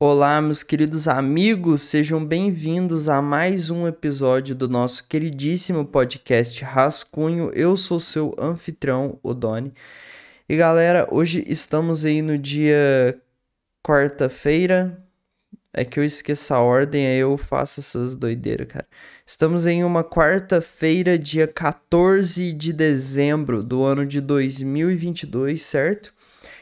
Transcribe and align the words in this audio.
Olá, 0.00 0.40
meus 0.40 0.62
queridos 0.62 1.08
amigos, 1.08 1.82
sejam 1.82 2.24
bem-vindos 2.24 3.08
a 3.08 3.20
mais 3.20 3.68
um 3.68 3.84
episódio 3.84 4.54
do 4.54 4.68
nosso 4.68 5.02
queridíssimo 5.08 5.84
podcast 5.84 6.62
Rascunho. 6.62 7.50
Eu 7.52 7.76
sou 7.76 7.98
seu 7.98 8.32
anfitrião, 8.38 9.18
Odone. 9.24 9.74
E 10.48 10.56
galera, 10.56 11.08
hoje 11.10 11.42
estamos 11.48 12.04
aí 12.04 12.22
no 12.22 12.38
dia 12.38 13.20
quarta-feira. 13.82 15.04
É 15.72 15.84
que 15.84 15.98
eu 15.98 16.04
esqueço 16.04 16.54
a 16.54 16.60
ordem, 16.60 17.04
aí 17.04 17.18
eu 17.18 17.36
faço 17.36 17.80
essas 17.80 18.14
doideiras, 18.14 18.68
cara. 18.68 18.86
Estamos 19.26 19.66
em 19.66 19.82
uma 19.82 20.04
quarta-feira, 20.04 21.18
dia 21.18 21.48
14 21.48 22.52
de 22.52 22.72
dezembro 22.72 23.64
do 23.64 23.82
ano 23.82 24.06
de 24.06 24.20
2022, 24.20 25.60
certo? 25.60 26.14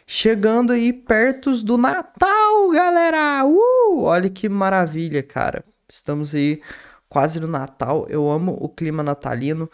Chegando 0.09 0.73
aí 0.73 0.93
perto 0.93 1.52
do 1.62 1.77
Natal, 1.77 2.70
galera! 2.70 3.45
Uh! 3.45 4.02
Olha 4.02 4.30
que 4.30 4.48
maravilha, 4.48 5.20
cara. 5.20 5.65
Estamos 5.88 6.32
aí 6.32 6.62
quase 7.09 7.41
no 7.41 7.48
Natal. 7.48 8.06
Eu 8.09 8.30
amo 8.30 8.56
o 8.60 8.69
clima 8.69 9.02
natalino. 9.02 9.69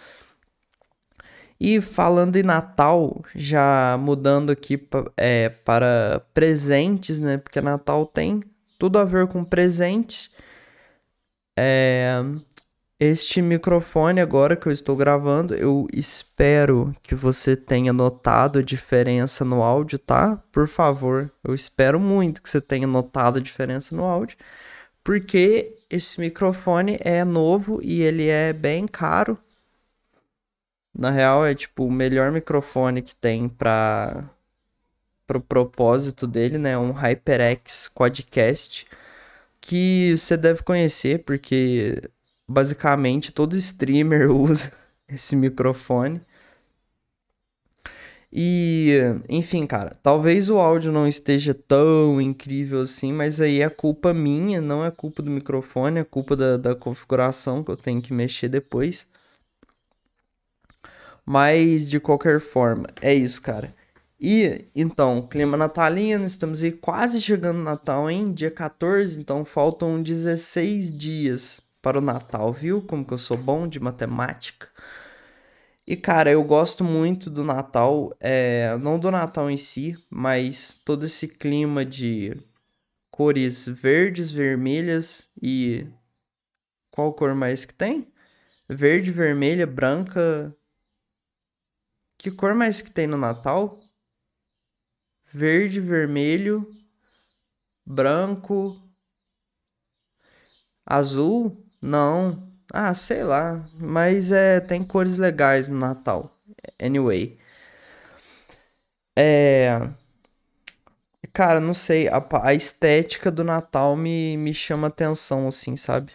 E 1.61 1.81
falando 1.83 2.37
em 2.37 2.43
Natal, 2.43 3.23
já 3.35 3.97
mudando 4.01 4.51
aqui 4.51 4.89
é, 5.17 5.51
para 5.51 6.23
presentes, 6.33 7.21
né? 7.21 7.37
Porque 7.37 7.61
Natal 7.61 8.07
tem 8.07 8.43
tudo 8.79 8.99
a 8.99 9.05
ver 9.05 9.29
com 9.29 9.45
presente. 9.45 10.31
É, 11.59 12.21
este 13.03 13.43
microfone 13.43 14.21
agora 14.21 14.55
que 14.55 14.69
eu 14.69 14.73
estou 14.73 14.95
gravando, 14.95 15.55
eu 15.55 15.89
espero 15.93 16.95
que 17.03 17.17
você 17.17 17.57
tenha 17.57 17.93
notado 17.93 18.61
a 18.61 18.63
diferença 18.63 19.45
no 19.45 19.61
áudio, 19.61 19.99
tá? 19.99 20.37
Por 20.53 20.69
favor, 20.69 21.29
eu 21.43 21.53
espero 21.53 21.99
muito 21.99 22.41
que 22.41 22.49
você 22.49 22.61
tenha 22.61 22.87
notado 22.87 23.39
a 23.39 23.43
diferença 23.43 23.97
no 23.97 24.05
áudio, 24.05 24.37
porque 25.03 25.77
esse 25.91 26.21
microfone 26.21 26.97
é 27.01 27.25
novo 27.25 27.81
e 27.83 28.03
ele 28.03 28.29
é 28.29 28.53
bem 28.53 28.87
caro. 28.87 29.37
Na 30.97 31.11
real, 31.11 31.45
é 31.45 31.55
tipo 31.57 31.85
o 31.85 31.91
melhor 31.91 32.31
microfone 32.31 33.03
que 33.03 33.17
tem 33.17 33.49
para 33.49 34.25
o 34.25 34.31
pro 35.27 35.41
propósito 35.41 36.27
dele, 36.27 36.57
né? 36.59 36.79
Um 36.79 36.93
HyperX 36.93 37.89
Quadcast 37.89 38.87
que 39.61 40.15
você 40.17 40.37
deve 40.37 40.63
conhecer 40.63 41.25
porque 41.25 42.11
basicamente 42.53 43.33
todo 43.33 43.57
streamer 43.57 44.31
usa 44.35 44.73
esse 45.09 45.35
microfone. 45.37 46.21
E, 48.35 48.99
enfim, 49.29 49.67
cara, 49.67 49.93
talvez 50.03 50.49
o 50.49 50.57
áudio 50.59 50.91
não 50.91 51.07
esteja 51.07 51.53
tão 51.53 52.19
incrível 52.21 52.81
assim, 52.83 53.13
mas 53.13 53.41
aí 53.41 53.61
é 53.61 53.69
culpa 53.69 54.15
minha, 54.15 54.61
não 54.61 54.83
é 54.83 54.91
culpa 54.91 55.23
do 55.23 55.31
microfone, 55.31 56.01
é 56.01 56.05
culpa 56.05 56.35
da, 56.35 56.57
da 56.57 56.75
configuração 56.75 57.63
que 57.63 57.71
eu 57.71 57.77
tenho 57.77 58.01
que 58.01 58.13
mexer 58.15 58.49
depois. 58.49 59.07
Mas, 61.27 61.89
de 61.89 62.01
qualquer 62.01 62.41
forma, 62.41 62.87
é 63.01 63.15
isso, 63.15 63.41
cara. 63.43 63.75
E, 64.21 64.67
então, 64.75 65.23
clima 65.23 65.57
natalino, 65.57 66.25
estamos 66.25 66.63
aí 66.63 66.73
quase 66.73 67.21
chegando 67.21 67.59
no 67.59 67.65
Natal, 67.65 68.09
hein? 68.11 68.33
Dia 68.33 68.51
14, 68.51 69.21
então 69.21 69.45
faltam 69.45 70.03
16 70.03 70.97
dias 70.97 71.61
para 71.83 71.99
o 71.99 72.01
Natal, 72.01 72.53
viu? 72.53 72.81
Como 72.81 73.05
que 73.05 73.13
eu 73.13 73.19
sou 73.19 73.37
bom 73.37 73.69
de 73.69 73.81
matemática. 73.81 74.69
E 75.87 75.97
cara, 75.97 76.31
eu 76.31 76.43
gosto 76.45 76.85
muito 76.85 77.29
do 77.29 77.45
Natal, 77.45 78.17
é, 78.21 78.77
não 78.79 78.99
do 78.99 79.11
Natal 79.11 79.51
em 79.51 79.57
si, 79.57 79.97
mas 80.09 80.73
todo 80.85 81.05
esse 81.05 81.27
clima 81.27 81.85
de 81.85 82.41
cores 83.11 83.67
verdes, 83.67 84.31
vermelhas 84.31 85.29
e 85.43 85.87
qual 86.91 87.13
cor 87.13 87.35
mais 87.35 87.65
que 87.65 87.75
tem? 87.75 88.13
Verde, 88.69 89.11
vermelha, 89.11 89.67
branca. 89.67 90.57
Que 92.17 92.31
cor 92.31 92.55
mais 92.55 92.81
que 92.81 92.91
tem 92.91 93.07
no 93.07 93.17
Natal? 93.17 93.81
Verde, 95.33 95.81
vermelho, 95.81 96.71
branco, 97.85 98.81
azul. 100.85 101.62
Não. 101.83 102.43
Ah, 102.73 102.95
sei 102.95 103.25
lá. 103.25 103.65
Mas 103.75 104.31
é, 104.31 104.61
tem 104.61 104.83
cores 104.85 105.19
legais 105.19 105.69
no 105.69 105.79
Natal. 105.79 106.31
Anyway. 106.81 107.39
É. 109.17 109.89
Cara, 111.33 111.61
não 111.61 111.75
sei. 111.75 112.09
A, 112.09 112.25
a 112.43 112.55
estética 112.55 113.31
do 113.31 113.43
Natal 113.45 113.97
me, 113.97 114.37
me 114.37 114.53
chama 114.55 114.87
atenção, 114.89 115.49
assim, 115.49 115.77
sabe? 115.77 116.13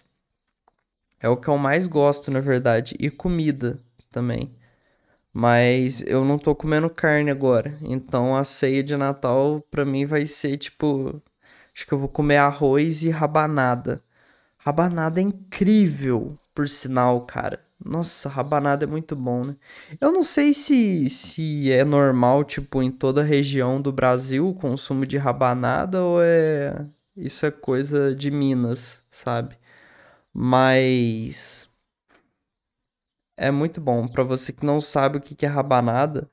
É 1.20 1.28
o 1.30 1.38
que 1.38 1.48
eu 1.48 1.58
mais 1.58 1.88
gosto, 1.88 2.32
na 2.32 2.40
verdade. 2.40 2.96
E 3.00 3.10
comida 3.10 3.80
também. 4.12 4.56
Mas 5.34 6.02
eu 6.04 6.26
não 6.26 6.40
tô 6.40 6.56
comendo 6.56 6.90
carne 6.90 7.32
agora. 7.32 7.78
Então 7.84 8.36
a 8.36 8.44
ceia 8.44 8.84
de 8.84 8.98
Natal 8.98 9.62
pra 9.72 9.86
mim 9.86 10.06
vai 10.06 10.26
ser 10.28 10.58
tipo. 10.58 11.22
Acho 11.76 11.88
que 11.88 11.94
eu 11.94 12.00
vou 12.00 12.10
comer 12.10 12.38
arroz 12.38 13.04
e 13.04 13.10
rabanada. 13.10 14.04
Rabanada 14.68 15.22
é 15.22 15.24
incrível, 15.24 16.38
por 16.54 16.68
sinal, 16.68 17.22
cara. 17.26 17.66
Nossa, 17.84 18.28
rabanada 18.28 18.84
é 18.84 18.86
muito 18.86 19.16
bom, 19.16 19.46
né? 19.46 19.56
Eu 20.02 20.12
não 20.12 20.26
sei 20.26 20.54
se, 20.54 21.10
se 21.10 21.72
é 21.72 21.86
normal, 21.86 22.44
tipo, 22.44 22.84
em 22.84 22.92
toda 22.92 23.22
a 23.22 23.24
região 23.24 23.82
do 23.82 23.94
Brasil 23.94 24.50
o 24.50 24.54
consumo 24.54 25.06
de 25.06 25.16
rabanada 25.16 26.04
ou 26.04 26.22
é. 26.22 26.86
Isso 27.16 27.46
é 27.46 27.52
coisa 27.52 28.14
de 28.14 28.30
Minas, 28.30 29.02
sabe? 29.10 29.58
Mas. 30.34 31.70
É 33.38 33.50
muito 33.50 33.80
bom. 33.80 34.06
Para 34.06 34.24
você 34.24 34.52
que 34.52 34.66
não 34.66 34.82
sabe 34.82 35.18
o 35.18 35.22
que 35.22 35.46
é 35.46 35.50
rabanada, 35.50 36.30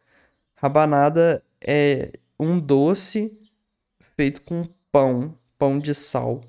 rabanada 0.56 1.40
é 1.64 2.10
um 2.36 2.58
doce 2.58 3.32
feito 4.16 4.42
com 4.42 4.64
pão, 4.90 5.38
pão 5.56 5.78
de 5.78 5.94
sal. 5.94 6.42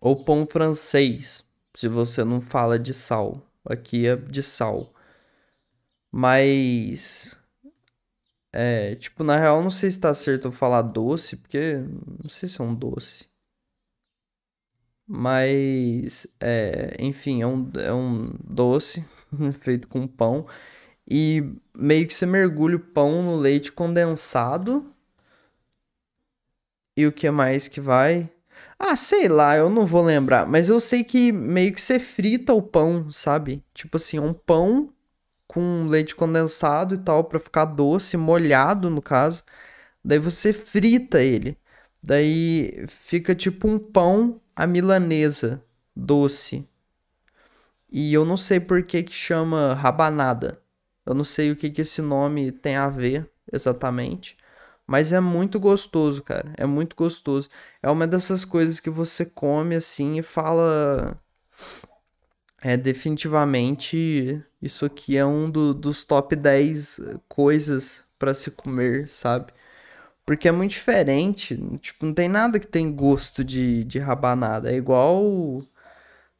Ou 0.00 0.24
pão 0.24 0.46
francês, 0.46 1.44
se 1.74 1.88
você 1.88 2.24
não 2.24 2.40
fala 2.40 2.78
de 2.78 2.94
sal. 2.94 3.42
Aqui 3.64 4.06
é 4.06 4.16
de 4.16 4.42
sal. 4.42 4.92
Mas. 6.12 7.36
É, 8.52 8.94
tipo, 8.94 9.24
na 9.24 9.36
real, 9.36 9.62
não 9.62 9.70
sei 9.70 9.90
se 9.90 9.98
tá 9.98 10.14
certo 10.14 10.48
eu 10.48 10.52
falar 10.52 10.82
doce, 10.82 11.36
porque 11.36 11.78
não 12.22 12.28
sei 12.28 12.48
se 12.48 12.60
é 12.60 12.64
um 12.64 12.74
doce. 12.74 13.26
Mas, 15.06 16.26
é, 16.40 16.96
enfim, 16.98 17.42
é 17.42 17.46
um, 17.46 17.70
é 17.74 17.92
um 17.92 18.24
doce 18.42 19.04
feito 19.60 19.88
com 19.88 20.06
pão. 20.06 20.46
E 21.08 21.42
meio 21.74 22.06
que 22.06 22.14
você 22.14 22.26
mergulha 22.26 22.76
o 22.76 22.80
pão 22.80 23.22
no 23.22 23.36
leite 23.36 23.72
condensado. 23.72 24.94
E 26.96 27.06
o 27.06 27.12
que 27.12 27.30
mais 27.30 27.68
que 27.68 27.80
vai? 27.80 28.30
Ah, 28.78 28.96
sei 28.96 29.28
lá, 29.28 29.56
eu 29.56 29.70
não 29.70 29.86
vou 29.86 30.02
lembrar, 30.02 30.46
mas 30.46 30.68
eu 30.68 30.80
sei 30.80 31.04
que 31.04 31.32
meio 31.32 31.72
que 31.72 31.80
você 31.80 31.98
frita 31.98 32.52
o 32.52 32.62
pão, 32.62 33.10
sabe? 33.12 33.64
Tipo 33.72 33.96
assim, 33.96 34.18
um 34.18 34.32
pão 34.32 34.92
com 35.46 35.86
leite 35.88 36.14
condensado 36.14 36.94
e 36.94 36.98
tal 36.98 37.24
para 37.24 37.40
ficar 37.40 37.66
doce, 37.66 38.16
molhado 38.16 38.90
no 38.90 39.00
caso. 39.02 39.44
Daí 40.04 40.18
você 40.18 40.52
frita 40.52 41.22
ele. 41.22 41.58
Daí 42.02 42.86
fica 42.88 43.34
tipo 43.34 43.68
um 43.68 43.78
pão 43.78 44.40
à 44.56 44.66
milanesa, 44.66 45.64
doce. 45.96 46.68
E 47.90 48.12
eu 48.12 48.24
não 48.24 48.36
sei 48.36 48.60
por 48.60 48.82
que 48.82 49.02
que 49.02 49.12
chama 49.12 49.74
rabanada. 49.74 50.60
Eu 51.06 51.14
não 51.14 51.24
sei 51.24 51.50
o 51.50 51.56
que 51.56 51.70
que 51.70 51.82
esse 51.82 52.02
nome 52.02 52.50
tem 52.52 52.76
a 52.76 52.88
ver 52.88 53.30
exatamente. 53.52 54.36
Mas 54.86 55.12
é 55.12 55.20
muito 55.20 55.58
gostoso, 55.58 56.22
cara. 56.22 56.52
É 56.56 56.66
muito 56.66 56.94
gostoso. 56.96 57.48
É 57.82 57.90
uma 57.90 58.06
dessas 58.06 58.44
coisas 58.44 58.80
que 58.80 58.90
você 58.90 59.24
come 59.24 59.76
assim 59.76 60.18
e 60.18 60.22
fala. 60.22 61.18
É 62.62 62.76
definitivamente 62.76 64.42
isso 64.60 64.86
aqui 64.86 65.16
é 65.16 65.24
um 65.26 65.50
do, 65.50 65.74
dos 65.74 66.04
top 66.04 66.34
10 66.34 66.98
coisas 67.28 68.02
para 68.18 68.32
se 68.34 68.50
comer, 68.50 69.08
sabe? 69.08 69.52
Porque 70.26 70.48
é 70.48 70.52
muito 70.52 70.72
diferente. 70.72 71.56
Tipo, 71.80 72.06
não 72.06 72.14
tem 72.14 72.28
nada 72.28 72.58
que 72.58 72.66
tem 72.66 72.92
gosto 72.94 73.44
de, 73.44 73.84
de 73.84 73.98
rabanada. 73.98 74.72
É 74.72 74.76
igual, 74.76 75.62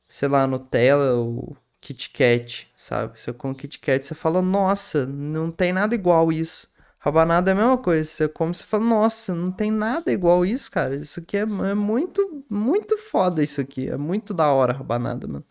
sei 0.09 0.29
lá, 0.29 0.47
Nutella 0.47 1.15
ou 1.15 1.57
Kit 1.81 2.11
Kat, 2.11 2.69
sabe? 2.77 3.21
Você 3.21 3.33
come 3.33 3.55
Kit 3.55 3.79
Kat, 3.79 4.05
você 4.05 4.15
fala, 4.15 4.41
nossa, 4.43 5.07
não 5.07 5.51
tem 5.51 5.73
nada 5.73 5.95
igual 5.95 6.33
isso. 6.33 6.74
Rabanada 7.05 7.51
é 7.51 7.53
a 7.53 7.55
mesma 7.55 7.77
coisa. 7.77 8.03
Você 8.03 8.27
come 8.29 8.53
e 8.53 8.63
fala, 8.65 8.83
nossa, 8.83 9.35
não 9.35 9.53
tem 9.53 9.71
nada 9.71 10.11
igual 10.11 10.45
isso, 10.47 10.71
cara. 10.71 10.97
Isso 10.97 11.21
aqui 11.21 11.37
é, 11.37 11.41
é, 11.43 11.75
muito, 11.75 12.43
muito 12.49 12.97
foda 12.97 13.43
isso 13.43 13.61
aqui. 13.61 13.91
É 13.91 13.97
muito 13.99 14.33
da 14.33 14.51
hora 14.51 14.73
rabanada, 14.73 15.27
mano. 15.27 15.45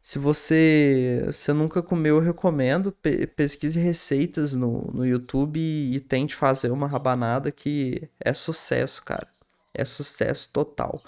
Se 0.00 0.18
você, 0.18 1.22
você 1.26 1.52
nunca 1.52 1.82
comeu, 1.82 2.16
eu 2.16 2.22
recomendo. 2.22 2.90
Pe 2.90 3.26
pesquise 3.26 3.78
receitas 3.78 4.54
no, 4.54 4.90
no 4.94 5.04
YouTube 5.04 5.60
e, 5.60 5.96
e 5.96 6.00
tente 6.00 6.34
fazer 6.34 6.70
uma 6.70 6.86
rabanada 6.86 7.52
que 7.52 8.08
é 8.18 8.32
sucesso, 8.32 9.02
cara. 9.04 9.28
é 9.74 9.84
sucesso 9.84 10.48
total. 10.52 11.02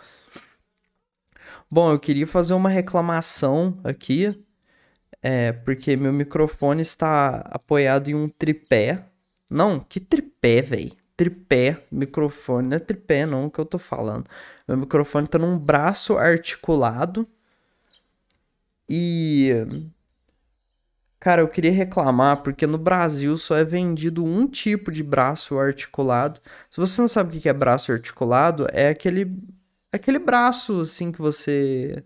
Bom, 1.70 1.90
eu 1.92 1.98
queria 1.98 2.26
fazer 2.26 2.52
uma 2.54 2.68
reclamação 2.68 3.78
aqui, 3.84 4.44
é, 5.22 5.52
porque 5.52 5.96
meu 5.96 6.12
microfone 6.12 6.82
está 6.82 7.38
apoiado 7.50 8.08
em 8.10 8.14
um 8.14 8.28
tripé. 8.28 9.06
Não, 9.50 9.80
que 9.80 10.00
tripé, 10.00 10.62
velho? 10.62 10.92
Tripé, 11.16 11.84
microfone, 11.90 12.68
não 12.68 12.76
é 12.76 12.80
tripé 12.80 13.26
não 13.26 13.50
que 13.50 13.58
eu 13.58 13.64
tô 13.64 13.78
falando. 13.78 14.24
Meu 14.66 14.76
microfone 14.76 15.26
tá 15.26 15.38
num 15.38 15.58
braço 15.58 16.16
articulado 16.16 17.28
e 18.88 19.50
Cara, 21.20 21.42
eu 21.42 21.48
queria 21.48 21.72
reclamar 21.72 22.42
porque 22.42 22.66
no 22.66 22.78
Brasil 22.78 23.36
só 23.36 23.56
é 23.56 23.64
vendido 23.64 24.24
um 24.24 24.46
tipo 24.46 24.92
de 24.92 25.02
braço 25.02 25.58
articulado. 25.58 26.40
Se 26.70 26.78
você 26.80 27.00
não 27.00 27.08
sabe 27.08 27.36
o 27.36 27.40
que 27.40 27.48
é 27.48 27.52
braço 27.52 27.90
articulado, 27.90 28.66
é 28.72 28.88
aquele 28.90 29.36
aquele 29.92 30.18
braço 30.18 30.82
assim 30.82 31.10
que 31.12 31.20
você 31.20 32.04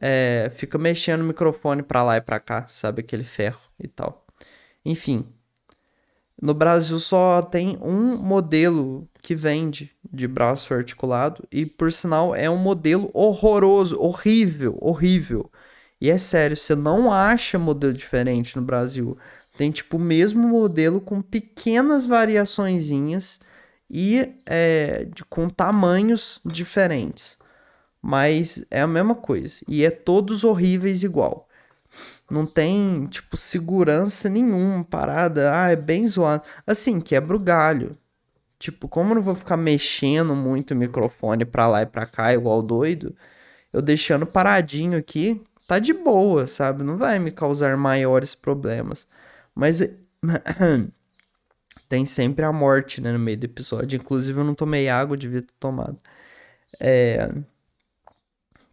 é, 0.00 0.50
fica 0.54 0.78
mexendo 0.78 1.22
o 1.22 1.24
microfone 1.24 1.82
para 1.82 2.02
lá 2.04 2.16
e 2.18 2.20
para 2.20 2.40
cá, 2.40 2.66
sabe 2.68 3.00
aquele 3.02 3.24
ferro 3.24 3.60
e 3.78 3.88
tal. 3.88 4.26
Enfim, 4.84 5.26
no 6.40 6.54
Brasil 6.54 6.98
só 6.98 7.42
tem 7.42 7.78
um 7.82 8.16
modelo 8.16 9.06
que 9.20 9.34
vende 9.34 9.92
de 10.10 10.26
braço 10.26 10.72
articulado 10.72 11.44
e 11.52 11.66
por 11.66 11.92
sinal 11.92 12.34
é 12.34 12.48
um 12.48 12.56
modelo 12.56 13.10
horroroso, 13.12 14.00
horrível, 14.00 14.78
horrível. 14.80 15.50
E 16.00 16.10
é 16.10 16.16
sério, 16.16 16.56
você 16.56 16.74
não 16.74 17.12
acha 17.12 17.58
modelo 17.58 17.92
diferente 17.92 18.56
no 18.56 18.62
Brasil. 18.62 19.18
Tem 19.56 19.70
tipo 19.70 19.98
o 19.98 20.00
mesmo 20.00 20.48
modelo 20.48 21.00
com 21.00 21.20
pequenas 21.20 22.06
variaçõezinhas 22.06 23.38
e 23.90 24.34
é, 24.48 25.08
com 25.28 25.50
tamanhos 25.50 26.40
diferentes. 26.44 27.36
Mas 28.00 28.64
é 28.70 28.80
a 28.80 28.86
mesma 28.86 29.14
coisa. 29.14 29.60
E 29.68 29.84
é 29.84 29.90
todos 29.90 30.42
horríveis 30.42 31.02
igual. 31.02 31.49
Não 32.30 32.46
tem, 32.46 33.06
tipo, 33.06 33.36
segurança 33.36 34.28
nenhuma, 34.28 34.84
parada. 34.84 35.52
Ah, 35.52 35.70
é 35.70 35.76
bem 35.76 36.06
zoado. 36.08 36.44
Assim, 36.66 37.00
quebra 37.00 37.36
o 37.36 37.40
galho. 37.40 37.96
Tipo, 38.58 38.88
como 38.88 39.12
eu 39.12 39.14
não 39.16 39.22
vou 39.22 39.34
ficar 39.34 39.56
mexendo 39.56 40.34
muito 40.34 40.72
o 40.72 40.76
microfone 40.76 41.44
pra 41.44 41.66
lá 41.66 41.82
e 41.82 41.86
pra 41.86 42.06
cá, 42.06 42.32
igual 42.34 42.62
doido, 42.62 43.16
eu 43.72 43.80
deixando 43.82 44.26
paradinho 44.26 44.98
aqui, 44.98 45.42
tá 45.66 45.78
de 45.78 45.92
boa, 45.94 46.46
sabe? 46.46 46.82
Não 46.84 46.96
vai 46.98 47.18
me 47.18 47.30
causar 47.30 47.76
maiores 47.76 48.34
problemas. 48.34 49.08
Mas 49.54 49.80
tem 51.88 52.04
sempre 52.04 52.44
a 52.44 52.52
morte, 52.52 53.00
né, 53.00 53.12
no 53.12 53.18
meio 53.18 53.38
do 53.38 53.44
episódio. 53.44 53.96
Inclusive, 53.96 54.38
eu 54.38 54.44
não 54.44 54.54
tomei 54.54 54.88
água, 54.88 55.16
devia 55.16 55.42
ter 55.42 55.54
tomado. 55.58 55.98
É. 56.78 57.30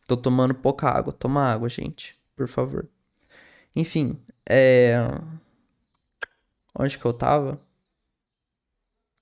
Tô 0.07 0.17
tomando 0.17 0.53
pouca 0.53 0.89
água. 0.89 1.13
Toma 1.13 1.45
água, 1.45 1.69
gente, 1.69 2.15
por 2.35 2.47
favor. 2.47 2.87
Enfim, 3.77 4.19
é. 4.49 4.95
Onde 6.73 6.97
que 6.97 7.05
eu 7.05 7.13
tava? 7.13 7.61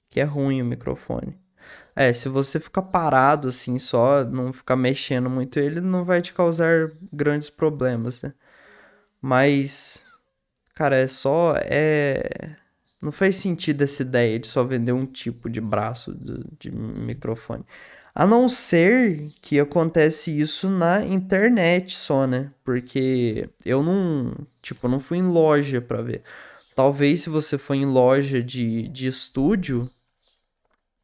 Que 0.10 0.22
é 0.22 0.24
ruim 0.24 0.62
o 0.62 0.66
microfone. 0.66 1.38
É, 1.94 2.14
se 2.14 2.30
você 2.30 2.58
ficar 2.58 2.84
parado 2.84 3.50
assim 3.50 3.78
só, 3.78 4.24
não 4.24 4.54
ficar 4.54 4.78
mexendo 4.78 5.30
muito 5.30 5.60
ele, 5.60 5.82
não 5.82 6.06
vai 6.06 6.22
te 6.22 6.34
causar 6.34 6.92
grandes 7.12 7.50
problemas, 7.50 8.22
né? 8.22 8.34
Mas, 9.22 10.06
cara, 10.74 10.96
é 10.98 11.08
só. 11.08 11.56
É. 11.58 12.56
Não 13.02 13.12
faz 13.12 13.36
sentido 13.36 13.84
essa 13.84 14.04
ideia 14.04 14.40
de 14.40 14.48
só 14.48 14.64
vender 14.64 14.94
um 14.94 15.06
tipo 15.06 15.50
de 15.50 15.60
braço 15.60 16.16
de, 16.16 16.44
de 16.60 16.72
microfone. 16.72 17.66
A 18.16 18.26
não 18.26 18.48
ser 18.48 19.30
que 19.42 19.60
acontece 19.60 20.32
isso 20.40 20.70
na 20.70 21.06
internet 21.06 21.94
só, 21.98 22.26
né? 22.26 22.50
Porque 22.64 23.50
eu 23.66 23.84
não, 23.84 24.34
tipo, 24.62 24.88
não 24.88 25.02
fui 25.02 25.18
em 25.18 25.28
loja 25.28 25.82
para 25.82 26.02
ver. 26.02 26.24
Talvez 26.74 27.24
se 27.24 27.30
você 27.30 27.58
for 27.58 27.74
em 27.74 27.86
loja 27.86 28.42
de, 28.42 28.88
de 28.88 29.08
estúdio, 29.08 29.90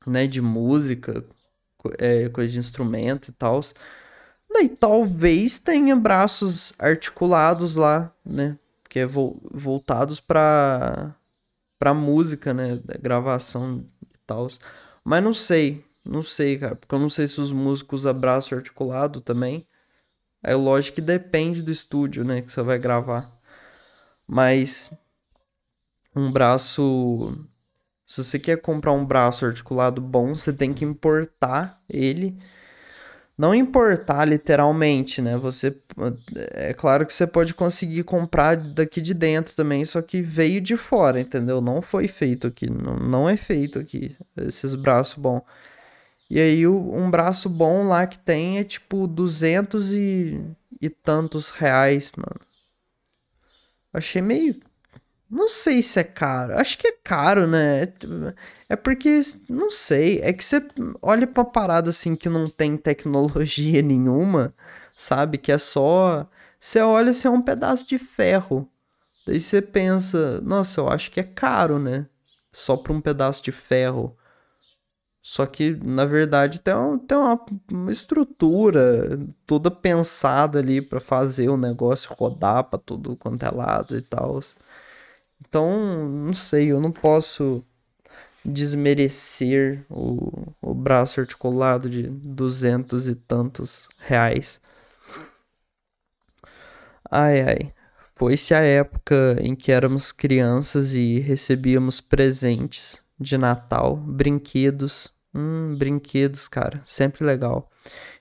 né, 0.08 0.26
de 0.26 0.42
música, 0.42 1.26
é, 2.00 2.30
coisa 2.30 2.54
de 2.54 2.60
instrumento 2.60 3.30
e 3.30 3.34
tal. 3.34 3.60
Daí 4.54 4.70
talvez 4.70 5.60
tenha 5.60 5.96
braços 5.96 6.74
articulados 6.80 7.76
lá, 7.76 8.14
né, 8.26 8.58
que 8.90 9.00
é 9.00 9.06
vo 9.06 9.42
voltados 9.52 10.20
para 10.20 11.16
para 11.80 11.94
música, 11.94 12.54
né, 12.54 12.80
gravação 13.02 13.84
e 14.04 14.18
tal. 14.26 14.50
Mas 15.04 15.24
não 15.24 15.34
sei, 15.34 15.84
não 16.06 16.24
sei, 16.24 16.58
cara, 16.58 16.76
porque 16.76 16.94
eu 16.96 17.00
não 17.00 17.10
sei 17.10 17.28
se 17.28 17.40
os 17.42 17.52
músicos 17.52 18.02
usam 18.02 18.14
braço 18.14 18.56
articulado 18.56 19.22
também. 19.22 19.68
É 20.44 20.56
lógico 20.56 20.96
que 20.96 21.02
depende 21.02 21.62
do 21.62 21.72
estúdio, 21.72 22.24
né, 22.24 22.42
que 22.42 22.52
você 22.52 22.62
vai 22.62 22.80
gravar. 22.80 23.32
Mas 24.28 24.92
um 26.16 26.32
braço 26.32 27.48
se 28.12 28.22
você 28.26 28.38
quer 28.38 28.58
comprar 28.58 28.92
um 28.92 29.06
braço 29.06 29.46
articulado 29.46 30.02
bom, 30.02 30.36
você 30.36 30.52
tem 30.52 30.74
que 30.74 30.84
importar 30.84 31.82
ele. 31.88 32.38
Não 33.38 33.56
importar 33.56 34.26
literalmente, 34.26 35.22
né? 35.22 35.38
Você 35.38 35.82
é 36.52 36.74
claro 36.74 37.06
que 37.06 37.14
você 37.14 37.26
pode 37.26 37.54
conseguir 37.54 38.04
comprar 38.04 38.58
daqui 38.58 39.00
de 39.00 39.14
dentro 39.14 39.56
também, 39.56 39.86
só 39.86 40.02
que 40.02 40.22
veio 40.22 40.60
de 40.60 40.76
fora, 40.76 41.22
entendeu? 41.22 41.62
Não 41.62 41.82
foi 41.82 42.10
feito 42.10 42.48
aqui, 42.48 42.70
não, 42.70 42.98
não 42.98 43.30
é 43.30 43.38
feito 43.38 43.80
aqui 43.80 44.14
esses 44.36 44.76
braços 44.76 45.16
bons. 45.16 45.44
E 46.32 46.40
aí 46.40 46.66
um 46.66 47.12
braço 47.12 47.50
bom 47.50 47.88
lá 47.88 48.08
que 48.08 48.18
tem 48.18 48.58
é 48.58 48.64
tipo 48.64 49.06
200 49.06 49.94
e, 49.94 50.42
e 50.82 50.90
tantos 50.90 51.52
reais, 51.52 52.12
mano. 52.16 52.40
Achei 53.94 54.22
meio 54.22 54.56
não 55.32 55.48
sei 55.48 55.82
se 55.82 55.98
é 55.98 56.04
caro. 56.04 56.58
Acho 56.58 56.78
que 56.78 56.88
é 56.88 56.92
caro, 56.92 57.48
né? 57.48 57.84
É 58.68 58.76
porque, 58.76 59.22
não 59.48 59.72
sei. 59.72 60.20
É 60.22 60.34
que 60.34 60.44
você 60.44 60.62
olha 61.02 61.26
pra 61.26 61.46
parada 61.46 61.90
assim 61.90 62.18
que 62.18 62.28
não 62.28 62.50
tem 62.50 62.76
tecnologia 62.76 63.82
nenhuma, 63.84 64.54
sabe? 64.98 65.38
Que 65.38 65.54
é 65.54 65.58
só. 65.58 66.28
Você 66.60 66.82
olha 66.82 67.14
se 67.14 67.28
é 67.28 67.30
um 67.30 67.42
pedaço 67.42 67.88
de 67.88 67.98
ferro. 67.98 68.70
Daí 69.26 69.40
você 69.40 69.62
pensa, 69.62 70.42
nossa, 70.42 70.82
eu 70.82 70.90
acho 70.90 71.10
que 71.10 71.20
é 71.22 71.24
caro, 71.24 71.80
né? 71.80 72.08
Só 72.52 72.76
pra 72.76 72.92
um 72.92 73.00
pedaço 73.00 73.42
de 73.44 73.52
ferro. 73.54 74.18
Só 75.24 75.46
que, 75.46 75.72
na 75.84 76.06
verdade, 76.06 76.60
tem, 76.62 76.76
um, 76.76 76.98
tem 76.98 77.18
uma, 77.18 77.40
uma 77.72 77.92
estrutura 77.92 79.20
toda 79.46 79.70
pensada 79.70 80.60
ali 80.60 80.82
para 80.82 81.00
fazer 81.00 81.50
o 81.50 81.58
negócio 81.58 82.14
rodar 82.14 82.64
pra 82.66 82.80
tudo 82.80 83.16
quanto 83.16 83.44
é 83.46 83.52
lado 83.52 83.96
e 83.96 84.02
tal. 84.02 84.40
Então, 85.48 86.10
não 86.10 86.34
sei, 86.34 86.72
eu 86.72 86.82
não 86.82 86.92
posso 86.92 87.64
desmerecer 88.46 89.86
o, 89.90 90.54
o 90.62 90.74
braço 90.74 91.20
articulado 91.20 91.90
de 91.90 92.04
duzentos 92.04 93.08
e 93.08 93.16
tantos 93.16 93.90
reais. 94.00 94.62
Ai, 97.10 97.42
ai. 97.42 97.74
Foi-se 98.16 98.54
a 98.54 98.60
época 98.60 99.36
em 99.42 99.56
que 99.56 99.72
éramos 99.72 100.12
crianças 100.12 100.94
e 100.94 101.20
recebíamos 101.20 102.00
presentes 102.02 103.01
de 103.22 103.38
Natal, 103.38 103.96
brinquedos. 103.96 105.14
Hum, 105.34 105.76
brinquedos, 105.78 106.50
cara, 106.50 106.82
sempre 106.86 107.24
legal. 107.24 107.70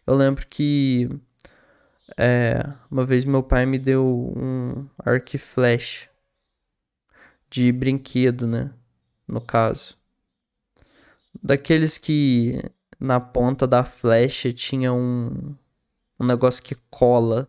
Eu 0.06 0.14
lembro 0.14 0.46
que 0.46 1.08
é, 2.16 2.62
uma 2.90 3.04
vez 3.04 3.24
meu 3.24 3.42
pai 3.42 3.66
me 3.66 3.78
deu 3.78 4.32
um 4.36 4.86
arco 4.98 5.38
flecha 5.38 6.08
de 7.48 7.72
brinquedo, 7.72 8.46
né? 8.46 8.72
No 9.26 9.40
caso. 9.40 9.98
Daqueles 11.42 11.98
que 11.98 12.62
na 12.98 13.18
ponta 13.18 13.66
da 13.66 13.82
flecha 13.82 14.52
tinha 14.52 14.92
um, 14.92 15.54
um 16.18 16.26
negócio 16.26 16.62
que 16.62 16.76
cola, 16.90 17.48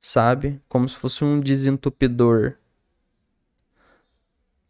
sabe? 0.00 0.60
Como 0.68 0.88
se 0.88 0.96
fosse 0.96 1.24
um 1.24 1.40
desentupidor. 1.40 2.56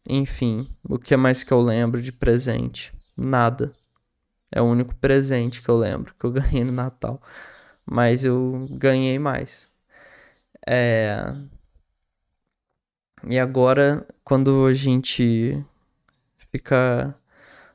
Enfim, 0.09 0.69
o 0.83 0.99
que 0.99 1.17
mais 1.17 1.43
que 1.43 1.53
eu 1.53 1.61
lembro 1.61 2.01
de 2.03 2.13
presente? 2.13 2.93
Nada. 3.17 3.73
É 4.53 4.61
o 4.61 4.65
único 4.65 4.95
presente 4.97 5.63
que 5.63 5.69
eu 5.69 5.77
lembro 5.79 6.15
que 6.19 6.27
eu 6.27 6.31
ganhei 6.33 6.65
no 6.65 6.73
Natal. 6.73 7.21
Mas 7.87 8.25
eu 8.25 8.69
ganhei 8.73 9.19
mais. 9.19 9.71
É. 10.67 11.35
E 13.29 13.39
agora, 13.39 14.07
quando 14.23 14.67
a 14.67 14.75
gente 14.75 15.65
fica 16.53 17.15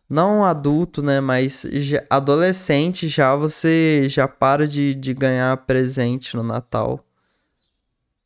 não 0.09 0.43
adulto, 0.43 1.03
né, 1.03 1.21
mas 1.21 1.65
já, 1.74 2.03
adolescente 2.09 3.07
já 3.07 3.36
você 3.36 4.07
já 4.09 4.27
para 4.27 4.67
de, 4.67 4.95
de 4.95 5.13
ganhar 5.13 5.55
presente 5.65 6.36
no 6.36 6.43
Natal. 6.43 7.05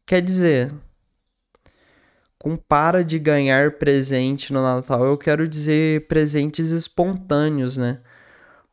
Quer 0.05 0.22
dizer, 0.22 0.74
com 2.43 2.57
para 2.57 3.05
de 3.05 3.17
ganhar 3.17 3.77
presente 3.77 4.51
no 4.51 4.62
Natal, 4.62 5.05
eu 5.05 5.17
quero 5.17 5.47
dizer 5.47 6.07
presentes 6.07 6.71
espontâneos, 6.71 7.77
né? 7.77 8.01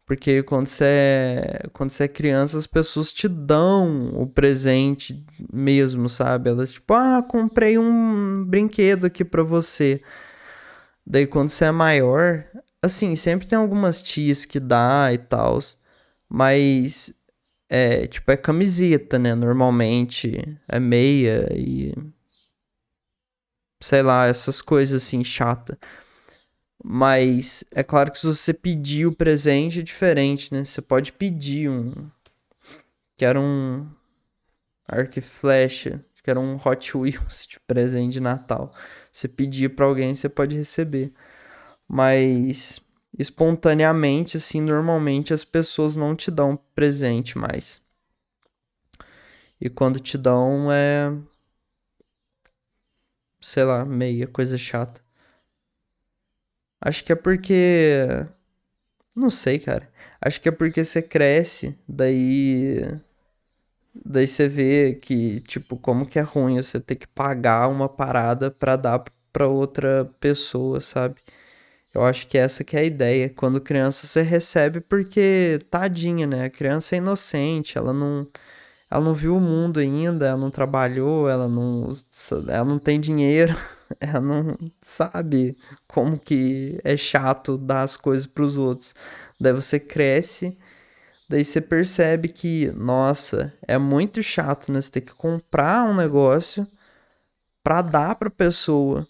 Porque 0.05 0.43
quando 0.43 0.67
você, 0.67 0.85
é, 0.85 1.69
quando 1.73 1.91
você 1.91 2.05
é 2.05 2.09
criança, 2.09 2.59
as 2.59 2.67
pessoas 2.67 3.13
te 3.13 3.29
dão 3.29 4.11
o 4.21 4.27
presente 4.27 5.25
mesmo, 5.53 6.09
sabe? 6.09 6.51
Elas, 6.51 6.73
tipo, 6.73 6.93
ah, 6.95 7.23
comprei 7.23 7.79
um 7.79 8.45
brinquedo 8.45 9.07
aqui 9.07 9.25
pra 9.25 9.45
você. 9.45 10.03
Daí 11.07 11.27
quando 11.29 11.49
você 11.51 11.67
é 11.67 11.71
maior, 11.71 12.45
assim, 12.83 13.15
sempre 13.15 13.47
tem 13.47 13.57
algumas 13.57 14.03
tias 14.03 14.45
que 14.45 14.59
dá 14.59 15.13
e 15.13 15.19
tal. 15.19 15.61
Mas 16.29 17.15
é, 17.69 18.07
tipo, 18.09 18.33
é 18.33 18.37
camiseta, 18.37 19.17
né? 19.17 19.37
Normalmente 19.37 20.59
é 20.69 20.81
meia 20.81 21.49
e. 21.55 21.95
Sei 23.81 24.03
lá, 24.03 24.27
essas 24.27 24.61
coisas 24.61 25.03
assim, 25.03 25.25
chata. 25.25 25.79
Mas 26.83 27.65
é 27.73 27.83
claro 27.83 28.11
que 28.11 28.19
se 28.21 28.27
você 28.27 28.55
pedir 28.55 29.07
o 29.07 29.15
presente 29.15 29.81
é 29.81 29.83
diferente, 29.83 30.53
né? 30.53 30.65
Você 30.65 30.81
pode 30.81 31.13
pedir 31.13 31.69
um. 31.69 31.93
Quero 33.17 33.41
um 33.41 33.87
arco 34.89 35.19
e 35.19 35.23
flecha, 35.23 36.05
quero 36.23 36.41
um 36.41 36.57
Hot 36.57 36.97
Wheels 36.97 37.47
de 37.47 37.61
presente 37.61 38.15
de 38.15 38.21
Natal. 38.21 38.75
Você 39.13 39.29
pedir 39.29 39.71
para 39.75 39.87
alguém, 39.87 40.15
você 40.15 40.29
pode 40.29 40.57
receber. 40.57 41.13
Mas 41.87 42.81
espontaneamente, 43.19 44.37
assim, 44.37 44.61
normalmente 44.61 45.35
as 45.35 45.45
pessoas 45.45 45.97
não 45.97 46.15
te 46.17 46.31
dão 46.31 46.59
presente 46.75 47.37
mais. 47.37 47.81
E 49.61 49.69
quando 49.69 50.01
te 50.01 50.17
dão 50.17 50.73
é. 50.73 51.13
Sei 53.51 53.65
lá, 53.65 53.85
meia 53.85 54.29
coisa 54.29 54.57
chata. 54.57 55.01
Acho 56.81 57.05
que 57.05 57.13
é 57.13 57.17
porque. 57.17 58.07
Não 59.15 59.31
sei, 59.31 59.59
cara. 59.59 59.91
Acho 60.21 60.41
que 60.41 60.49
é 60.49 60.53
porque 60.53 60.85
você 60.85 61.03
cresce, 61.03 61.77
daí. 61.89 62.81
Daí 63.95 64.27
você 64.27 64.49
vê 64.49 64.95
que, 64.95 65.41
tipo, 65.41 65.77
como 65.77 66.07
que 66.07 66.19
é 66.19 66.23
ruim 66.23 66.57
você 66.63 66.79
ter 66.81 66.97
que 66.97 67.07
pagar 67.09 67.69
uma 67.69 67.89
parada 67.89 68.51
pra 68.51 68.77
dar 68.77 69.03
pra 69.33 69.49
outra 69.49 70.05
pessoa, 70.21 70.81
sabe? 70.81 71.17
Eu 71.95 72.05
acho 72.05 72.27
que 72.29 72.39
essa 72.39 72.65
que 72.65 72.77
é 72.77 72.81
a 72.81 72.85
ideia. 72.85 73.31
Quando 73.31 73.61
criança 73.61 74.07
você 74.07 74.23
recebe 74.23 74.81
porque 74.81 75.59
tadinha, 75.71 76.27
né? 76.27 76.45
A 76.47 76.51
criança 76.51 76.95
é 76.97 76.99
inocente, 76.99 77.79
ela 77.79 77.93
não 77.93 78.29
ela 78.91 79.05
não 79.05 79.15
viu 79.15 79.37
o 79.37 79.41
mundo 79.41 79.79
ainda, 79.79 80.27
ela 80.27 80.37
não 80.39 80.51
trabalhou, 80.51 81.29
ela 81.29 81.49
não 81.49 81.93
ela 82.49 82.65
não 82.65 82.79
tem 82.79 83.01
dinheiro, 83.01 83.55
ela 84.01 84.21
não 84.21 84.59
sabe 84.83 85.57
como 85.87 86.19
que 86.19 86.81
é 86.85 86.97
chato 86.97 87.57
dar 87.57 87.83
as 87.83 87.97
coisas 87.97 88.27
para 88.27 88.45
os 88.45 88.57
outros. 88.57 88.95
Daí 89.41 89.53
você 89.53 89.79
cresce, 89.79 90.59
daí 91.29 91.45
você 91.45 91.61
percebe 91.61 92.29
que, 92.29 92.73
nossa, 92.73 93.55
é 93.67 93.79
muito 93.79 94.23
chato, 94.23 94.73
né? 94.73 94.81
Você 94.81 94.91
ter 94.91 95.03
que 95.03 95.15
comprar 95.15 95.85
um 95.89 95.95
negócio 95.95 96.67
para 97.63 97.83
dar 97.83 98.17
para 98.17 98.31
pessoa. 98.31 99.07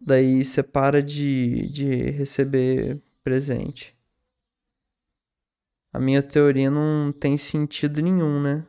Daí 0.00 0.44
você 0.44 0.62
para 0.62 1.02
de, 1.02 1.68
de 1.72 2.10
receber 2.12 3.02
presente. 3.24 3.97
A 5.92 5.98
minha 5.98 6.22
teoria 6.22 6.70
não 6.70 7.12
tem 7.12 7.36
sentido 7.36 8.02
nenhum, 8.02 8.40
né? 8.40 8.64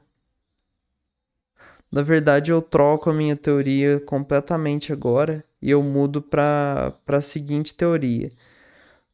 Na 1.92 2.02
verdade, 2.04 2.52
eu 2.52 2.62
troco 2.62 3.10
a 3.10 3.14
minha 3.14 3.36
teoria 3.36 4.00
completamente 4.00 4.94
agora 4.94 5.44
e 5.62 5.72
eu 5.72 5.82
mudo 5.82 6.22
para 6.22 6.94
a 7.08 7.22
seguinte 7.22 7.74
teoria. 7.74 8.30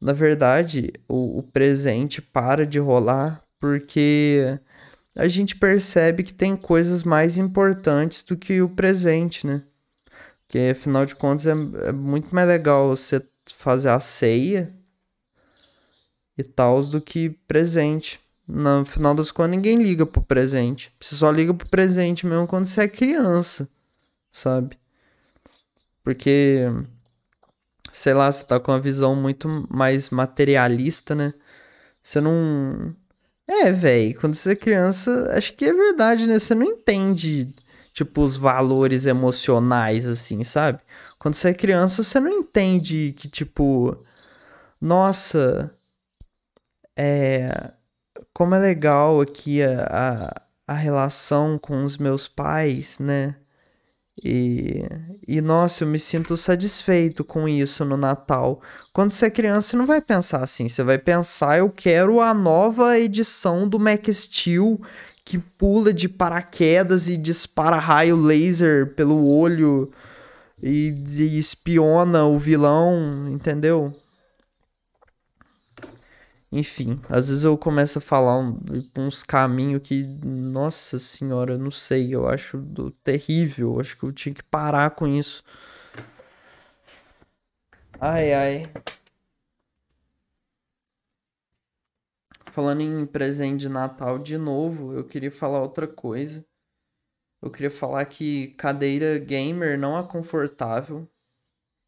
Na 0.00 0.12
verdade, 0.12 0.92
o, 1.08 1.38
o 1.38 1.42
presente 1.42 2.20
para 2.20 2.66
de 2.66 2.78
rolar 2.78 3.42
porque 3.58 4.58
a 5.14 5.26
gente 5.26 5.56
percebe 5.56 6.22
que 6.22 6.34
tem 6.34 6.54
coisas 6.56 7.02
mais 7.02 7.38
importantes 7.38 8.22
do 8.22 8.36
que 8.36 8.60
o 8.60 8.68
presente, 8.68 9.46
né? 9.46 9.62
Porque 10.46 10.58
afinal 10.72 11.06
de 11.06 11.14
contas 11.16 11.46
é, 11.46 11.52
é 11.88 11.92
muito 11.92 12.34
mais 12.34 12.46
legal 12.46 12.88
você 12.88 13.22
fazer 13.56 13.88
a 13.88 13.98
ceia 14.00 14.75
e 16.36 16.42
tal 16.44 16.82
do 16.82 17.00
que 17.00 17.30
presente. 17.48 18.20
No 18.46 18.84
final 18.84 19.14
das 19.14 19.30
contas, 19.32 19.50
ninguém 19.52 19.82
liga 19.82 20.06
pro 20.06 20.22
presente. 20.22 20.92
Você 21.00 21.16
só 21.16 21.30
liga 21.30 21.52
pro 21.52 21.68
presente 21.68 22.26
mesmo 22.26 22.46
quando 22.46 22.66
você 22.66 22.82
é 22.82 22.88
criança, 22.88 23.68
sabe? 24.32 24.78
Porque, 26.04 26.60
sei 27.92 28.14
lá, 28.14 28.30
você 28.30 28.44
tá 28.44 28.60
com 28.60 28.72
uma 28.72 28.80
visão 28.80 29.16
muito 29.16 29.48
mais 29.68 30.10
materialista, 30.10 31.14
né? 31.14 31.34
Você 32.02 32.20
não. 32.20 32.94
É, 33.48 33.72
velho, 33.72 34.18
quando 34.20 34.34
você 34.34 34.52
é 34.52 34.56
criança, 34.56 35.32
acho 35.36 35.52
que 35.54 35.64
é 35.64 35.72
verdade, 35.72 36.26
né? 36.26 36.38
Você 36.38 36.54
não 36.54 36.64
entende 36.64 37.54
tipo, 37.96 38.22
os 38.22 38.36
valores 38.36 39.06
emocionais, 39.06 40.04
assim, 40.06 40.44
sabe? 40.44 40.80
Quando 41.18 41.34
você 41.34 41.48
é 41.48 41.54
criança, 41.54 42.02
você 42.04 42.20
não 42.20 42.30
entende 42.30 43.14
que, 43.16 43.26
tipo, 43.26 43.96
nossa, 44.80 45.72
é. 46.96 47.72
Como 48.32 48.54
é 48.54 48.58
legal 48.58 49.20
aqui 49.20 49.62
a, 49.62 49.86
a, 49.90 50.42
a 50.66 50.74
relação 50.74 51.58
com 51.58 51.84
os 51.84 51.98
meus 51.98 52.28
pais, 52.28 52.98
né? 52.98 53.36
E, 54.24 54.82
e 55.28 55.40
nossa, 55.42 55.84
eu 55.84 55.88
me 55.88 55.98
sinto 55.98 56.36
satisfeito 56.36 57.22
com 57.22 57.46
isso 57.46 57.84
no 57.84 57.96
Natal. 57.96 58.62
Quando 58.92 59.12
você 59.12 59.26
é 59.26 59.30
criança, 59.30 59.70
você 59.70 59.76
não 59.76 59.86
vai 59.86 60.00
pensar 60.00 60.42
assim. 60.42 60.68
Você 60.68 60.82
vai 60.82 60.98
pensar, 60.98 61.58
eu 61.58 61.70
quero 61.70 62.20
a 62.20 62.32
nova 62.32 62.98
edição 62.98 63.68
do 63.68 63.78
Mac 63.78 64.08
Steel 64.08 64.80
que 65.24 65.38
pula 65.38 65.92
de 65.92 66.08
paraquedas 66.08 67.08
e 67.08 67.16
dispara 67.16 67.76
raio 67.76 68.16
laser 68.16 68.94
pelo 68.94 69.26
olho 69.26 69.90
e, 70.62 70.94
e 71.18 71.38
espiona 71.38 72.24
o 72.24 72.38
vilão, 72.38 73.28
entendeu? 73.30 73.92
Enfim, 76.50 77.00
às 77.08 77.28
vezes 77.28 77.44
eu 77.44 77.58
começo 77.58 77.98
a 77.98 78.00
falar 78.00 78.38
uns 78.96 79.22
caminhos 79.22 79.82
que, 79.82 80.04
nossa 80.24 80.98
senhora, 80.98 81.58
não 81.58 81.70
sei, 81.70 82.14
eu 82.14 82.28
acho 82.28 82.62
terrível, 83.02 83.74
eu 83.74 83.80
acho 83.80 83.96
que 83.96 84.04
eu 84.04 84.12
tinha 84.12 84.34
que 84.34 84.42
parar 84.42 84.90
com 84.90 85.06
isso. 85.06 85.42
Ai, 88.00 88.32
ai. 88.32 88.72
falando 92.56 92.80
em 92.80 93.04
presente 93.04 93.60
de 93.60 93.68
Natal 93.68 94.18
de 94.18 94.38
novo, 94.38 94.94
eu 94.94 95.04
queria 95.04 95.30
falar 95.30 95.60
outra 95.60 95.86
coisa. 95.86 96.42
Eu 97.42 97.50
queria 97.50 97.70
falar 97.70 98.06
que 98.06 98.54
cadeira 98.54 99.18
gamer 99.18 99.78
não 99.78 99.98
é 99.98 100.02
confortável. 100.02 101.06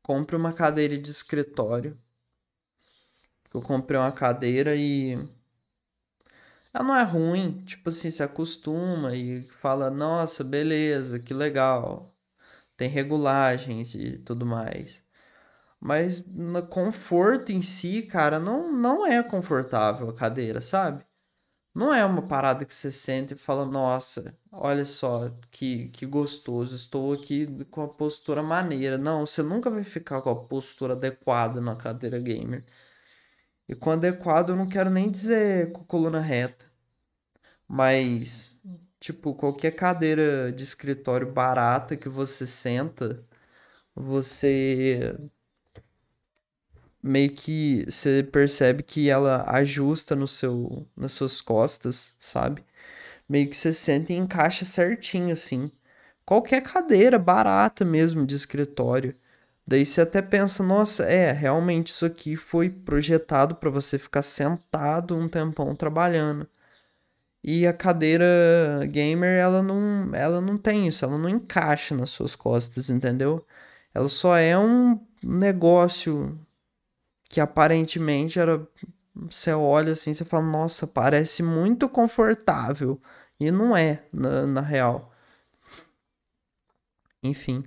Compre 0.03 0.37
uma 0.37 0.53
cadeira 0.53 0.99
de 0.99 1.11
escritório. 1.11 1.99
Eu 3.52 3.62
comprei 3.62 3.99
uma 3.99 4.12
cadeira 4.12 4.75
e 4.76 5.19
ela 6.73 6.85
não 6.85 6.97
é 6.97 7.02
ruim, 7.02 7.62
tipo 7.64 7.88
assim, 7.88 8.11
se 8.11 8.23
acostuma 8.23 9.14
e 9.14 9.43
fala, 9.61 9.90
nossa, 9.90 10.45
beleza, 10.45 11.19
que 11.19 11.33
legal. 11.35 12.14
Tem 12.76 12.88
regulagens 12.88 13.95
e 13.95 14.19
tudo 14.19 14.47
mais. 14.47 15.02
Mas 15.81 16.25
no 16.26 16.67
conforto 16.67 17.52
em 17.52 17.62
si, 17.62 18.02
cara, 18.02 18.40
não, 18.40 18.73
não 18.73 19.07
é 19.07 19.23
confortável 19.23 20.09
a 20.11 20.14
cadeira, 20.14 20.61
sabe? 20.61 21.05
Não 21.75 21.95
é 21.95 22.05
uma 22.05 22.23
parada 22.26 22.64
que 22.64 22.75
você 22.75 22.90
sente 22.93 23.35
e 23.35 23.37
fala, 23.37 23.64
nossa, 23.67 24.37
olha 24.52 24.85
só 24.85 25.31
que, 25.50 25.88
que 25.90 26.07
gostoso, 26.07 26.75
estou 26.76 27.12
aqui 27.14 27.47
com 27.67 27.83
a 27.83 27.88
postura 27.88 28.43
maneira. 28.43 28.99
Não, 28.99 29.26
você 29.26 29.43
nunca 29.43 29.71
vai 29.71 29.85
ficar 29.85 30.23
com 30.23 30.31
a 30.31 30.37
postura 30.37 30.95
adequada 30.95 31.61
na 31.61 31.76
cadeira 31.76 32.19
gamer. 32.19 32.64
E 33.69 33.75
com 33.75 33.91
adequado 33.91 34.51
eu 34.51 34.57
não 34.57 34.69
quero 34.69 34.91
nem 34.91 35.11
dizer 35.11 35.73
com 35.73 35.85
coluna 35.85 36.21
reta. 36.21 36.67
Mas, 37.69 38.59
tipo, 39.01 39.35
qualquer 39.35 39.73
cadeira 39.73 40.53
de 40.53 40.65
escritório 40.65 41.31
barata 41.31 41.97
que 41.97 42.09
você 42.09 42.47
senta, 42.47 43.19
você 43.95 45.15
meio 47.03 47.31
que 47.33 47.85
você 47.89 48.23
percebe 48.23 48.83
que 48.83 49.09
ela 49.11 49.45
ajusta 49.51 50.17
no 50.17 50.27
seu, 50.27 50.87
nas 50.97 51.13
suas 51.13 51.41
costas, 51.41 52.13
sabe? 52.19 52.65
Meio 53.29 53.49
que 53.51 53.57
você 53.57 53.73
sente 53.73 54.13
e 54.13 54.17
encaixa 54.17 54.65
certinho 54.65 55.33
assim. 55.33 55.71
Qualquer 56.25 56.63
cadeira 56.63 57.19
barata 57.19 57.85
mesmo 57.85 58.27
de 58.27 58.35
escritório. 58.35 59.15
Daí 59.69 59.85
você 59.85 60.01
até 60.01 60.23
pensa, 60.23 60.63
nossa, 60.63 61.05
é, 61.05 61.31
realmente 61.31 61.89
isso 61.89 62.07
aqui 62.07 62.37
foi 62.37 62.71
projetado 62.71 63.55
para 63.57 63.69
você 63.69 63.99
ficar 63.99 64.23
sentado 64.23 65.15
um 65.15 65.29
tempão 65.29 65.77
trabalhando. 65.77 66.47
E 67.45 67.67
a 67.67 67.73
cadeira 67.75 68.27
gamer, 68.91 69.39
ela 69.39 69.63
não, 69.63 70.15
ela 70.15 70.41
não 70.41 70.57
tem 70.57 70.89
isso, 70.89 71.05
ela 71.05 71.19
não 71.19 71.29
encaixa 71.29 71.95
nas 71.95 72.09
suas 72.11 72.35
costas, 72.35 72.89
entendeu? 72.89 73.45
Ela 73.95 74.09
só 74.09 74.37
é 74.39 74.59
um 74.59 74.99
negócio 75.23 76.39
que 77.29 77.41
aparentemente 77.41 78.41
era 78.41 78.67
você 79.15 79.53
olha 79.53 79.93
assim, 79.93 80.15
você 80.15 80.25
fala, 80.25 80.45
nossa, 80.47 80.87
parece 80.87 81.43
muito 81.43 81.89
confortável. 81.91 83.01
E 83.39 83.51
não 83.51 83.77
é, 83.77 84.05
na, 84.13 84.47
na 84.47 84.61
real. 84.63 85.13
Enfim. 87.23 87.65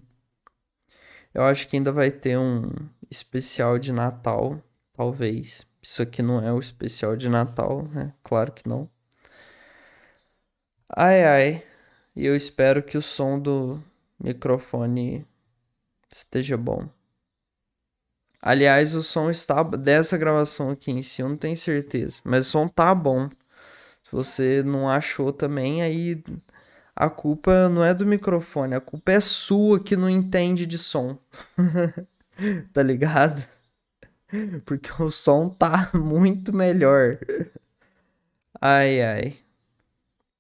Eu 1.34 1.44
acho 1.44 1.68
que 1.68 1.78
ainda 1.78 1.92
vai 1.92 2.12
ter 2.12 2.38
um 2.38 2.70
especial 3.10 3.80
de 3.80 3.94
Natal, 3.94 4.58
talvez. 4.94 5.66
Isso 5.82 6.02
aqui 6.02 6.22
não 6.22 6.42
é 6.42 6.52
o 6.54 6.60
especial 6.60 7.16
de 7.16 7.30
Natal, 7.30 7.84
né? 7.88 8.14
Claro 8.24 8.52
que 8.52 8.68
não. 8.68 8.90
Ai 10.90 11.24
ai. 11.24 11.64
E 12.16 12.26
eu 12.26 12.36
espero 12.36 12.84
que 12.84 12.98
o 12.98 13.02
som 13.02 13.40
do 13.40 13.82
microfone 14.20 15.26
esteja 16.12 16.58
bom. 16.58 16.90
Aliás, 18.42 18.96
o 18.96 19.04
som 19.04 19.30
está 19.30 19.62
dessa 19.64 20.18
gravação 20.18 20.72
aqui 20.72 20.92
em 20.92 21.04
si, 21.04 21.22
eu 21.22 21.30
não 21.30 21.38
tenho 21.38 21.56
certeza, 21.56 22.20
mas 22.24 22.48
o 22.48 22.50
som 22.50 22.68
tá 22.68 22.94
bom. 22.96 23.30
Se 24.04 24.12
você 24.12 24.64
não 24.64 24.90
achou 24.90 25.32
também, 25.32 25.82
aí 25.82 26.24
a 26.96 27.10
culpa 27.10 27.70
não 27.70 27.84
é 27.84 27.94
do 27.94 28.06
microfone, 28.06 28.76
a 28.76 28.82
culpa 28.82 29.12
é 29.14 29.20
sua 29.20 29.80
que 29.80 29.96
não 29.96 30.10
entende 30.10 30.66
de 30.66 30.78
som. 30.78 31.18
tá 32.74 32.84
ligado? 32.84 33.46
Porque 34.66 34.92
o 35.02 35.12
som 35.12 35.50
tá 35.50 35.92
muito 35.94 36.54
melhor. 36.54 37.20
Ai 38.60 39.02
ai. 39.02 39.38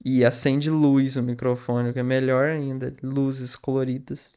E 0.03 0.25
acende 0.25 0.69
luz 0.69 1.15
o 1.15 1.23
microfone, 1.23 1.93
que 1.93 1.99
é 1.99 2.03
melhor 2.03 2.49
ainda, 2.49 2.93
luzes 3.03 3.55
coloridas. 3.55 4.31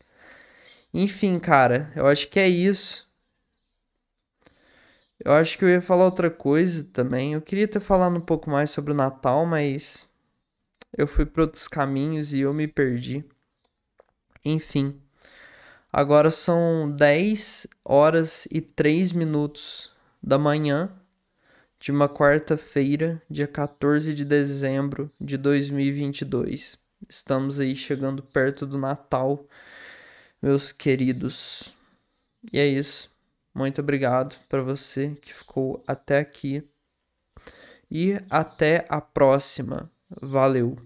Enfim, 0.92 1.38
cara, 1.38 1.92
eu 1.96 2.06
acho 2.06 2.28
que 2.28 2.38
é 2.38 2.48
isso. 2.48 3.08
Eu 5.24 5.32
acho 5.32 5.56
que 5.58 5.64
eu 5.64 5.68
ia 5.68 5.80
falar 5.80 6.04
outra 6.04 6.30
coisa 6.30 6.84
também. 6.84 7.32
Eu 7.34 7.40
queria 7.42 7.66
ter 7.66 7.80
falado 7.80 8.16
um 8.16 8.20
pouco 8.20 8.50
mais 8.50 8.70
sobre 8.70 8.92
o 8.92 8.94
Natal, 8.94 9.46
mas 9.46 10.06
eu 10.96 11.06
fui 11.06 11.26
para 11.26 11.42
outros 11.42 11.66
caminhos 11.66 12.32
e 12.32 12.40
eu 12.40 12.54
me 12.54 12.68
perdi. 12.68 13.24
Enfim. 14.44 15.00
Agora 15.92 16.30
são 16.30 16.90
10 16.90 17.66
horas 17.84 18.48
e 18.50 18.60
3 18.60 19.12
minutos 19.12 19.92
da 20.22 20.38
manhã 20.38 20.90
de 21.78 21.92
uma 21.92 22.08
quarta-feira, 22.08 23.22
dia 23.28 23.46
14 23.46 24.14
de 24.14 24.24
dezembro 24.24 25.10
de 25.20 25.36
2022. 25.36 26.78
Estamos 27.08 27.60
aí 27.60 27.76
chegando 27.76 28.22
perto 28.22 28.66
do 28.66 28.78
Natal, 28.78 29.46
meus 30.40 30.72
queridos. 30.72 31.72
E 32.52 32.58
é 32.58 32.66
isso. 32.66 33.10
Muito 33.54 33.80
obrigado 33.80 34.38
para 34.48 34.62
você 34.62 35.16
que 35.20 35.32
ficou 35.32 35.82
até 35.86 36.18
aqui. 36.18 36.62
E 37.90 38.14
até 38.30 38.86
a 38.88 39.00
próxima. 39.00 39.90
Valeu! 40.22 40.76